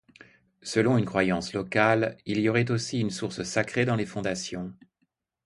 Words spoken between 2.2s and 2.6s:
il y